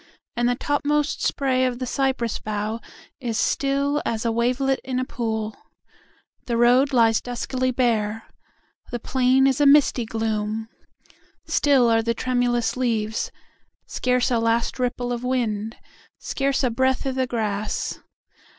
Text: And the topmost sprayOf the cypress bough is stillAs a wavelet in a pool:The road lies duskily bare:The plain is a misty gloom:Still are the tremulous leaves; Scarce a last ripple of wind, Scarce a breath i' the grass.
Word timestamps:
And 0.35 0.49
the 0.49 0.55
topmost 0.55 1.19
sprayOf 1.19 1.77
the 1.77 1.85
cypress 1.85 2.39
bough 2.39 2.79
is 3.19 3.37
stillAs 3.37 4.25
a 4.25 4.31
wavelet 4.31 4.79
in 4.83 4.97
a 4.97 5.05
pool:The 5.05 6.57
road 6.57 6.91
lies 6.91 7.21
duskily 7.21 7.69
bare:The 7.75 8.97
plain 8.97 9.45
is 9.45 9.61
a 9.61 9.67
misty 9.67 10.05
gloom:Still 10.05 11.87
are 11.87 12.01
the 12.01 12.15
tremulous 12.15 12.75
leaves; 12.75 13.31
Scarce 13.85 14.31
a 14.31 14.39
last 14.39 14.79
ripple 14.79 15.11
of 15.13 15.23
wind, 15.23 15.75
Scarce 16.17 16.63
a 16.63 16.71
breath 16.71 17.05
i' 17.05 17.11
the 17.11 17.27
grass. 17.27 17.99